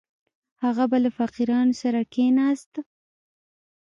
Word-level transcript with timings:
هغه 0.63 0.83
به 0.91 0.97
له 1.03 1.09
فقیرانو 1.17 1.73
سره 1.81 1.99
کښېناست. 2.13 2.73